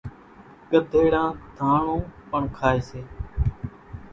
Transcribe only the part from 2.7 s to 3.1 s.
سي۔